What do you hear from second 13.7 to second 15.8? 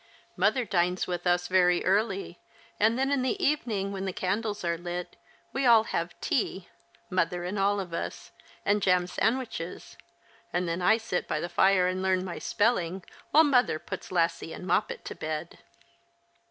puts Lassie and jMoppet to bed."